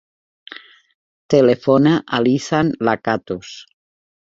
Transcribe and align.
Telefona 1.35 1.93
a 2.19 2.23
l'Izan 2.25 2.73
Lacatus. 2.91 3.55